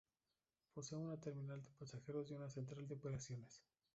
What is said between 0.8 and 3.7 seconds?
una terminal de pasajeros y una central de operaciones.